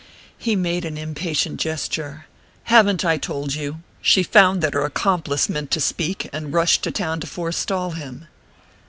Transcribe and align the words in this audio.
He 0.39 0.55
made 0.55 0.83
an 0.83 0.97
impatient 0.97 1.59
gesture. 1.59 2.25
"Haven't 2.63 3.05
I 3.05 3.17
told 3.19 3.53
you? 3.53 3.83
She 4.01 4.23
found 4.23 4.63
that 4.63 4.73
her 4.73 4.83
accomplice 4.83 5.47
meant 5.47 5.69
to 5.69 5.79
speak, 5.79 6.27
and 6.33 6.51
rushed 6.53 6.81
to 6.85 6.91
town 6.91 7.19
to 7.19 7.27
forestall 7.27 7.91
him." 7.91 8.25